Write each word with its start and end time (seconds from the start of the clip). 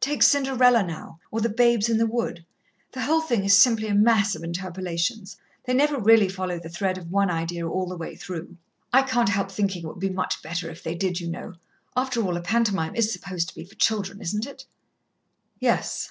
Take 0.00 0.24
'Cinderella,' 0.24 0.82
now, 0.82 1.20
or 1.30 1.40
'The 1.40 1.50
Babes 1.50 1.88
in 1.88 1.96
the 1.96 2.08
Wood.' 2.08 2.44
The 2.90 3.02
whole 3.02 3.20
thing 3.20 3.44
is 3.44 3.56
simply 3.56 3.86
a 3.86 3.94
mass 3.94 4.34
of 4.34 4.42
interpolations 4.42 5.36
they 5.64 5.74
never 5.74 5.96
really 6.00 6.28
follow 6.28 6.58
the 6.58 6.68
thread 6.68 6.98
of 6.98 7.12
one 7.12 7.30
idea 7.30 7.64
all 7.68 7.86
the 7.86 7.96
way 7.96 8.16
through. 8.16 8.56
I 8.92 9.02
can't 9.04 9.28
help 9.28 9.48
thinking 9.52 9.84
it 9.84 9.86
would 9.86 10.00
be 10.00 10.10
much 10.10 10.42
better 10.42 10.68
if 10.68 10.82
they 10.82 10.96
did, 10.96 11.20
you 11.20 11.30
know. 11.30 11.54
After 11.96 12.20
all, 12.20 12.36
a 12.36 12.42
pantomime 12.42 12.96
is 12.96 13.12
supposed 13.12 13.48
to 13.50 13.54
be 13.54 13.64
for 13.64 13.76
children, 13.76 14.20
isn't 14.20 14.44
it?" 14.44 14.64
"Yes." 15.60 16.08